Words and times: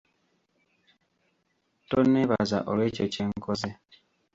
Tonneebaza 1.89 2.57
olw'ekyo 2.71 3.05
kyenkoze. 3.13 3.69